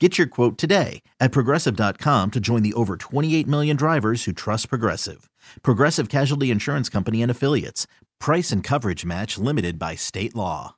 [0.00, 4.68] Get your quote today at progressive.com to join the over 28 million drivers who trust
[4.68, 5.30] Progressive.
[5.62, 7.86] Progressive Casualty Insurance Company and Affiliates.
[8.18, 10.74] Price and coverage match limited by state law.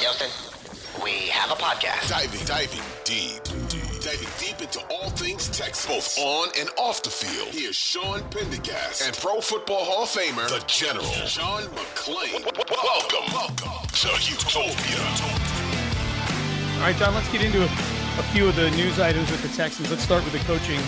[0.00, 0.28] Houston,
[1.02, 2.10] we have a podcast.
[2.10, 7.08] Diving, diving deep, deep, diving deep into all things Texas, both on and off the
[7.08, 7.48] field.
[7.54, 12.44] Here's Sean Pendergast and Pro Football Hall of Famer, the General, John McClain.
[12.44, 15.47] Welcome, welcome to Houtopia.
[16.78, 19.48] All right, John, let's get into a, a, few of the news items with the
[19.48, 19.90] Texans.
[19.90, 20.80] Let's start with the coaching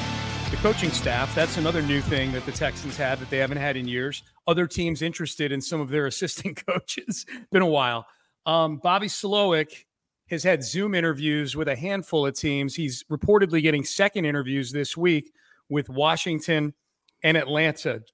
[0.48, 1.34] the coaching staff.
[1.34, 4.22] That's another new thing that the Texans have that they haven't had in years.
[4.46, 7.26] Other teams interested in some of their assistant coaches.
[7.50, 8.06] Been a while.
[8.46, 9.84] Um, Bobby Slowik
[10.28, 12.76] has had Zoom interviews with a handful of teams.
[12.76, 15.32] He's reportedly getting second interviews this week
[15.68, 16.72] with Washington
[17.24, 18.04] and Atlanta.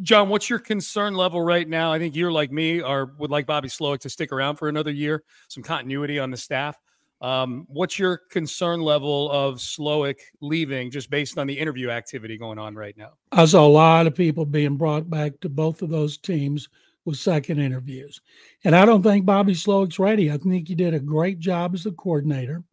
[0.00, 1.92] John, what's your concern level right now?
[1.92, 4.92] I think you're like me, or would like Bobby Slowik to stick around for another
[4.92, 6.76] year, some continuity on the staff.
[7.20, 12.58] Um, what's your concern level of Slowik leaving just based on the interview activity going
[12.58, 13.12] on right now?
[13.32, 16.68] I saw a lot of people being brought back to both of those teams
[17.06, 18.20] with second interviews.
[18.64, 20.30] And I don't think Bobby Slowik's ready.
[20.30, 22.64] I think he did a great job as the coordinator,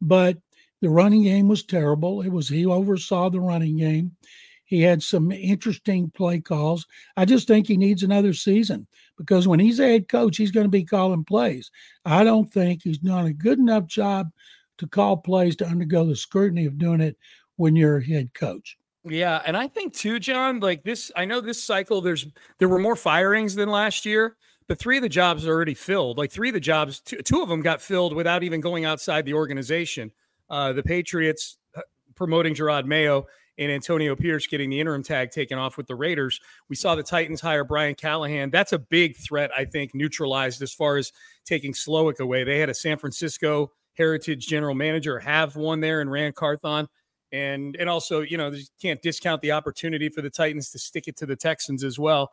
[0.00, 0.38] but
[0.80, 2.22] the running game was terrible.
[2.22, 4.16] It was he oversaw the running game.
[4.64, 6.86] He had some interesting play calls.
[7.16, 8.86] I just think he needs another season
[9.16, 11.70] because when he's a head coach, he's going to be calling plays.
[12.04, 14.30] I don't think he's done a good enough job
[14.78, 17.16] to call plays to undergo the scrutiny of doing it
[17.56, 18.76] when you're a head coach.
[19.04, 22.26] Yeah, and I think too, John, like this, I know this cycle there's
[22.58, 24.36] there were more firings than last year,
[24.66, 26.16] but three of the jobs are already filled.
[26.16, 29.26] Like three of the jobs, two, two of them got filled without even going outside
[29.26, 30.10] the organization.
[30.48, 31.82] Uh, the Patriots uh,
[32.14, 33.26] promoting Jerod Mayo
[33.58, 36.40] and Antonio Pierce getting the interim tag taken off with the Raiders.
[36.68, 38.50] We saw the Titans hire Brian Callahan.
[38.50, 41.12] That's a big threat, I think, neutralized as far as
[41.44, 42.44] taking Slowik away.
[42.44, 46.88] They had a San Francisco Heritage general manager have one there in Ran Carthon.
[47.30, 51.08] And, and also, you know, you can't discount the opportunity for the Titans to stick
[51.08, 52.30] it to the Texans as well.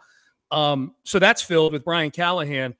[0.50, 2.76] Um, so that's filled with Brian Callahan.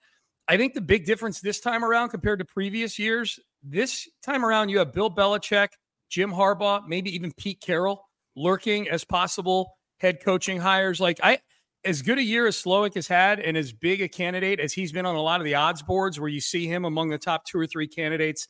[0.48, 4.70] I think the big difference this time around compared to previous years, this time around,
[4.70, 5.70] you have Bill Belichick,
[6.10, 8.04] Jim Harbaugh, maybe even Pete Carroll
[8.36, 11.00] lurking as possible head coaching hires.
[11.00, 11.40] Like I,
[11.86, 14.92] as good a year as Slowik has had, and as big a candidate as he's
[14.92, 17.46] been on a lot of the odds boards, where you see him among the top
[17.46, 18.48] two or three candidates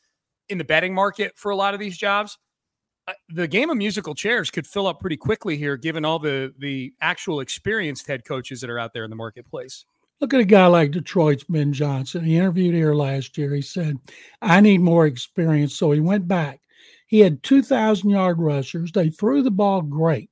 [0.50, 2.38] in the betting market for a lot of these jobs.
[3.08, 6.54] Uh, the game of musical chairs could fill up pretty quickly here, given all the
[6.60, 9.86] the actual experienced head coaches that are out there in the marketplace.
[10.20, 12.24] Look at a guy like Detroit's Ben Johnson.
[12.24, 13.56] He interviewed here last year.
[13.56, 13.98] He said,
[14.42, 16.62] "I need more experience," so he went back
[17.12, 18.94] he had 2,000 yard rushers.
[18.94, 20.30] They threw the ball great,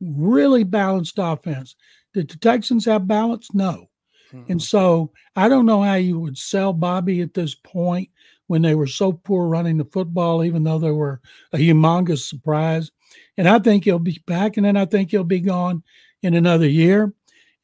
[0.00, 1.74] really balanced offense.
[2.14, 3.48] Did the Texans have balance?
[3.52, 3.90] No.
[4.32, 4.52] Mm-hmm.
[4.52, 8.10] And so I don't know how you would sell Bobby at this point
[8.46, 11.20] when they were so poor running the football, even though they were
[11.52, 12.92] a humongous surprise.
[13.36, 15.82] And I think he'll be back, and then I think he'll be gone
[16.22, 17.12] in another year.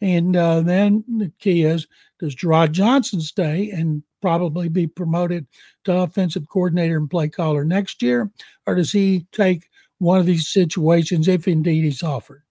[0.00, 1.86] And uh, then the key is
[2.18, 3.70] does Jerrod Johnson stay?
[3.70, 5.46] And probably be promoted
[5.84, 8.30] to offensive coordinator and play caller next year?
[8.66, 9.68] Or does he take
[9.98, 12.42] one of these situations if indeed he's offered?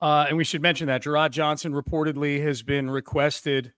[0.00, 3.72] Uh, and we should mention that Jerrod Johnson reportedly has been requested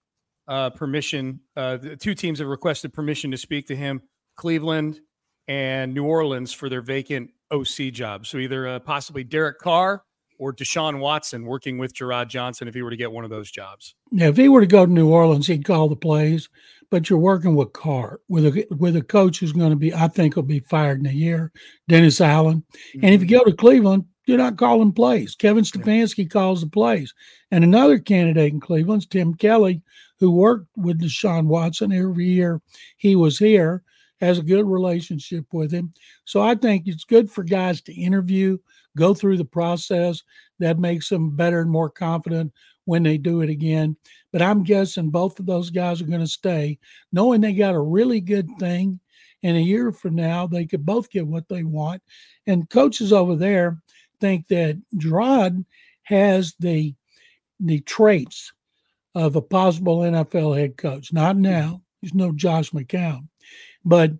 [0.48, 1.40] uh, permission.
[1.56, 4.02] Uh, two teams have requested permission to speak to him
[4.36, 5.00] Cleveland
[5.48, 8.28] and New Orleans for their vacant OC jobs.
[8.28, 10.02] So either uh, possibly Derek Carr
[10.38, 13.50] or Deshaun Watson working with Jerrod Johnson if he were to get one of those
[13.50, 13.94] jobs.
[14.10, 16.48] Yeah, if he were to go to New Orleans, he'd call the plays.
[16.90, 20.06] But you're working with Carr, with a with a coach who's going to be, I
[20.06, 21.50] think, will be fired in a year,
[21.88, 22.62] Dennis Allen.
[22.94, 23.04] Mm-hmm.
[23.04, 23.44] And if you mm-hmm.
[23.44, 25.34] go to Cleveland, you're not calling plays.
[25.34, 26.28] Kevin Stefanski yeah.
[26.28, 27.12] calls the plays.
[27.50, 29.82] And another candidate in Cleveland's Tim Kelly,
[30.20, 32.60] who worked with Deshaun Watson every year
[32.96, 33.82] he was here.
[34.20, 35.92] has a good relationship with him.
[36.24, 38.58] So I think it's good for guys to interview,
[38.96, 40.22] go through the process.
[40.58, 42.52] That makes them better and more confident
[42.84, 43.96] when they do it again.
[44.32, 46.78] But I'm guessing both of those guys are going to stay,
[47.12, 49.00] knowing they got a really good thing.
[49.42, 52.02] And a year from now, they could both get what they want.
[52.46, 53.82] And coaches over there
[54.20, 55.64] think that Jerrod
[56.04, 56.94] has the
[57.60, 58.52] the traits
[59.14, 61.12] of a possible NFL head coach.
[61.12, 61.82] Not now.
[62.00, 63.28] He's no Josh McCown.
[63.84, 64.12] But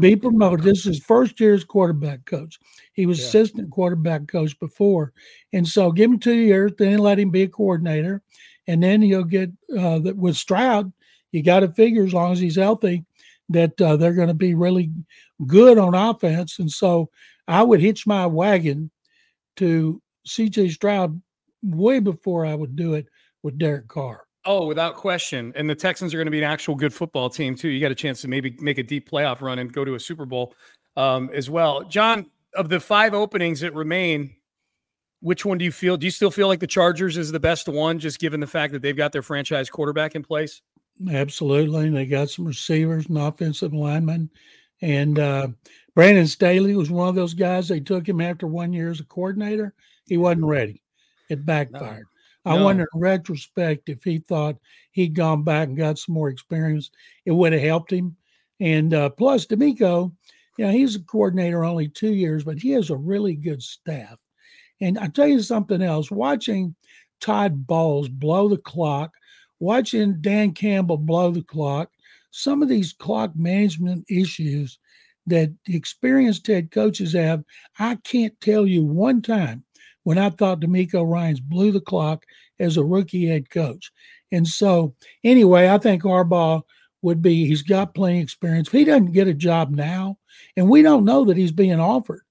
[0.00, 0.64] be promoted.
[0.64, 2.58] This is his first year as quarterback coach.
[2.92, 3.26] He was yeah.
[3.26, 5.12] assistant quarterback coach before,
[5.52, 8.22] and so give him two years, then let him be a coordinator,
[8.66, 10.92] and then he'll get uh, with Stroud.
[11.32, 13.04] You got to figure as long as he's healthy
[13.48, 14.90] that uh, they're going to be really
[15.46, 17.10] good on offense, and so
[17.46, 18.90] I would hitch my wagon
[19.56, 20.70] to C.J.
[20.70, 21.20] Stroud
[21.62, 23.06] way before I would do it
[23.42, 24.24] with Derek Carr.
[24.46, 25.52] Oh, without question.
[25.54, 27.68] And the Texans are going to be an actual good football team too.
[27.68, 30.00] You got a chance to maybe make a deep playoff run and go to a
[30.00, 30.54] Super Bowl
[30.96, 31.84] um, as well.
[31.84, 34.34] John, of the five openings that remain,
[35.20, 35.98] which one do you feel?
[35.98, 38.72] Do you still feel like the Chargers is the best one, just given the fact
[38.72, 40.62] that they've got their franchise quarterback in place?
[41.10, 41.90] Absolutely.
[41.90, 44.30] They got some receivers and offensive linemen.
[44.82, 45.48] And uh,
[45.94, 47.68] Brandon Staley was one of those guys.
[47.68, 49.74] They took him after one year as a coordinator.
[50.06, 50.82] He wasn't ready.
[51.28, 52.06] It backfired.
[52.44, 52.64] I no.
[52.64, 54.56] wonder in retrospect if he thought
[54.92, 56.90] he'd gone back and got some more experience,
[57.26, 58.16] it would have helped him.
[58.60, 60.12] And uh, plus, DeMeco,
[60.58, 64.16] you know, he's a coordinator only two years, but he has a really good staff.
[64.80, 66.74] And I tell you something else watching
[67.20, 69.12] Todd Bowles blow the clock,
[69.58, 71.90] watching Dan Campbell blow the clock,
[72.30, 74.78] some of these clock management issues
[75.26, 77.44] that experienced head coaches have,
[77.78, 79.64] I can't tell you one time
[80.04, 82.24] when I thought DeMeco Ryans blew the clock
[82.58, 83.92] as a rookie head coach.
[84.32, 84.94] And so,
[85.24, 86.62] anyway, I think Harbaugh
[87.02, 88.68] would be, he's got plenty of experience.
[88.68, 90.18] If he doesn't get a job now,
[90.56, 92.22] and we don't know that he's being offered,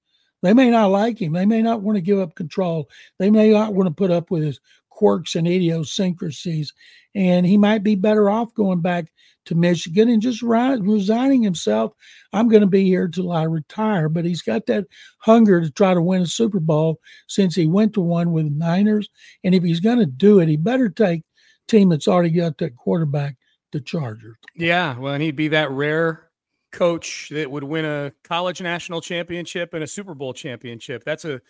[0.42, 1.34] they may not like him.
[1.34, 2.90] They may not want to give up control.
[3.18, 6.74] They may not want to put up with his quirks and idiosyncrasies.
[7.16, 9.12] And he might be better off going back
[9.46, 11.94] to Michigan and just resigning himself.
[12.34, 14.10] I'm going to be here till I retire.
[14.10, 14.86] But he's got that
[15.20, 19.10] hunger to try to win a Super Bowl since he went to one with Niners.
[19.44, 21.24] And if he's going to do it, he better take
[21.68, 23.38] team that's already got that quarterback,
[23.72, 24.36] the Chargers.
[24.56, 26.30] Yeah, well, and he'd be that rare
[26.72, 31.04] coach that would win a college national championship and a Super Bowl championship.
[31.04, 31.42] That's a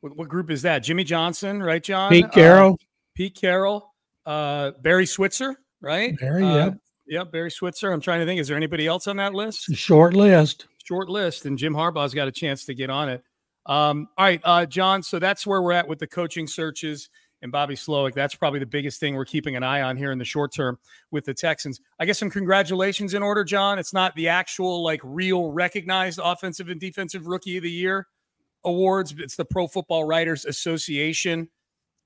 [0.00, 0.80] what, what group is that?
[0.80, 2.10] Jimmy Johnson, right, John?
[2.10, 2.74] Pete Carroll.
[2.74, 2.84] Uh,
[3.16, 3.94] Pete Carroll,
[4.26, 6.16] uh, Barry Switzer, right?
[6.18, 6.78] Barry, uh, yep.
[7.08, 7.90] Yep, Barry Switzer.
[7.90, 8.40] I'm trying to think.
[8.40, 9.74] Is there anybody else on that list?
[9.74, 10.66] Short list.
[10.84, 13.22] Short list, and Jim Harbaugh's got a chance to get on it.
[13.66, 15.02] Um, all right, uh, John.
[15.02, 17.10] So that's where we're at with the coaching searches
[17.42, 18.14] and Bobby Slowik.
[18.14, 20.78] That's probably the biggest thing we're keeping an eye on here in the short term
[21.10, 21.80] with the Texans.
[21.98, 23.78] I guess some congratulations in order, John.
[23.78, 28.06] It's not the actual like real recognized offensive and defensive rookie of the year
[28.64, 29.14] awards.
[29.18, 31.48] It's the Pro Football Writers Association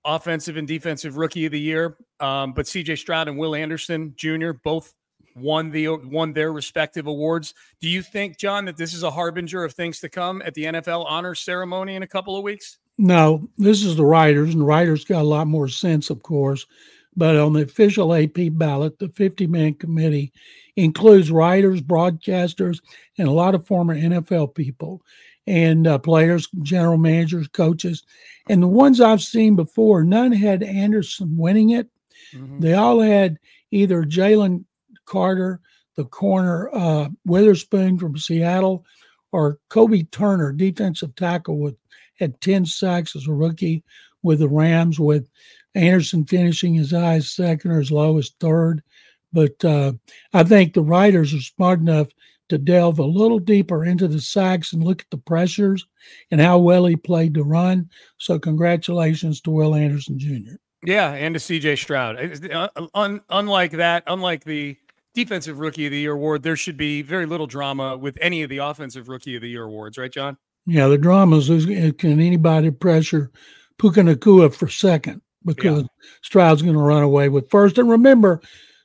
[0.05, 1.97] offensive and defensive rookie of the year.
[2.21, 4.53] Um, but CJ Stroud and Will Anderson Jr.
[4.53, 4.95] both
[5.35, 7.55] won the won their respective awards.
[7.81, 10.65] Do you think, John, that this is a harbinger of things to come at the
[10.65, 12.79] NFL honors ceremony in a couple of weeks?
[12.99, 16.67] No, this is the writers, and the writers got a lot more sense, of course.
[17.15, 20.33] But on the official AP ballot, the 50 man committee
[20.77, 22.81] includes writers, broadcasters,
[23.19, 25.03] and a lot of former NFL people
[25.47, 28.03] and uh, players, general managers, coaches.
[28.49, 31.89] And the ones I've seen before, none had Anderson winning it.
[32.35, 32.61] Mm-hmm.
[32.61, 33.39] They all had
[33.71, 34.65] either Jalen
[35.05, 35.61] Carter,
[35.97, 38.85] the corner, uh, Witherspoon from Seattle,
[39.33, 41.77] or Kobie Turner, defensive tackle, with
[42.19, 43.83] had 10 sacks as a rookie
[44.23, 45.29] with the Rams, with
[45.75, 48.83] Anderson finishing his eyes second or as low as third.
[49.33, 49.95] But uh,
[50.33, 52.09] I think the writers are smart enough
[52.53, 55.87] to delve a little deeper into the sacks and look at the pressures
[56.31, 57.89] and how well he played to run.
[58.19, 60.57] So, congratulations to Will Anderson Jr.
[60.85, 62.51] Yeah, and to CJ Stroud.
[62.53, 64.77] Uh, un- unlike that, unlike the
[65.15, 68.51] defensive rookie of the year award, there should be very little drama with any of
[68.51, 70.37] the offensive rookie of the year awards, right, John?
[70.67, 71.65] Yeah, the drama is
[71.97, 73.31] can anybody pressure
[73.79, 75.89] Puka Nacua for second because yeah.
[76.21, 77.79] Stroud's going to run away with first.
[77.79, 78.43] And remember,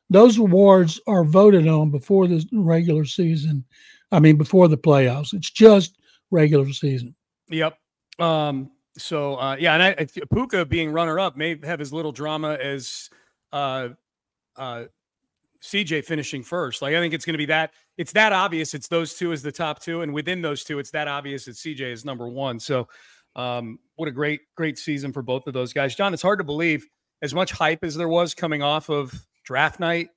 [0.09, 3.65] those awards are voted on before the regular season.
[4.11, 5.33] I mean, before the playoffs.
[5.33, 5.97] It's just
[6.31, 7.15] regular season.
[7.49, 7.77] Yep.
[8.19, 12.55] Um, so uh, yeah, and I, Puka being runner up may have as little drama
[12.55, 13.09] as
[13.51, 13.89] uh,
[14.55, 14.85] uh,
[15.61, 16.81] CJ finishing first.
[16.81, 18.73] Like I think it's going to be that it's that obvious.
[18.73, 21.55] It's those two as the top two, and within those two, it's that obvious that
[21.55, 22.59] CJ is number one.
[22.59, 22.87] So
[23.35, 26.13] um, what a great great season for both of those guys, John.
[26.13, 26.87] It's hard to believe
[27.21, 29.13] as much hype as there was coming off of
[29.47, 30.09] draft night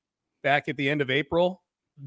[0.42, 1.62] back at the end of April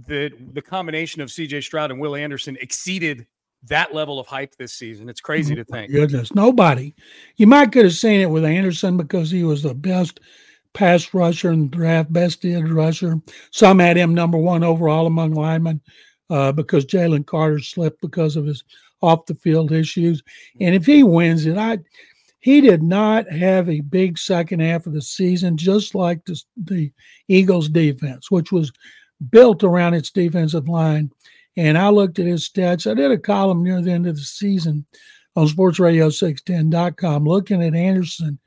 [0.07, 3.25] the the combination of CJ Stroud and Will Anderson exceeded
[3.65, 5.07] that level of hype this season.
[5.07, 5.91] It's crazy to think.
[5.91, 6.93] Goodness, nobody.
[7.37, 10.19] You might could have seen it with Anderson because he was the best
[10.73, 13.21] pass rusher in the draft, best edge rusher.
[13.51, 15.79] Some had him number one overall among linemen
[16.29, 18.65] uh, because Jalen Carter slipped because of his
[19.01, 20.23] off the field issues.
[20.59, 21.77] And if he wins it, I
[22.43, 26.91] he did not have a big second half of the season, just like the, the
[27.29, 28.69] Eagles defense, which was
[29.29, 31.09] built around its defensive line.
[31.55, 32.89] And I looked at his stats.
[32.89, 34.85] I did a column near the end of the season
[35.37, 38.37] on sportsradio610.com looking at Anderson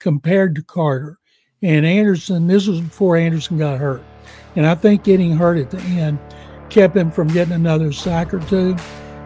[0.00, 1.18] compared to Carter.
[1.62, 4.02] And Anderson, this was before Anderson got hurt.
[4.54, 6.18] And I think getting hurt at the end
[6.68, 8.76] kept him from getting another sack or two.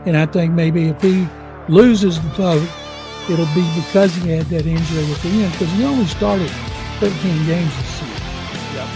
[0.07, 1.27] And I think maybe if he
[1.69, 2.69] loses the vote,
[3.31, 6.51] it'll be because he had that injury at the end because he only started
[6.99, 8.17] 13 games this season.
[8.75, 8.89] Yep.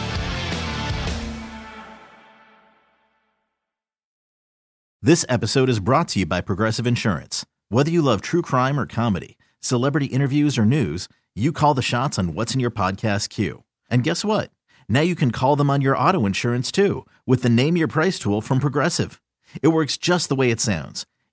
[5.01, 7.47] This episode is brought to you by Progressive Insurance.
[7.69, 12.19] Whether you love true crime or comedy, celebrity interviews or news, you call the shots
[12.19, 13.63] on what's in your podcast queue.
[13.89, 14.51] And guess what?
[14.89, 18.19] Now you can call them on your auto insurance too with the Name Your Price
[18.19, 19.21] tool from Progressive.
[19.63, 21.07] It works just the way it sounds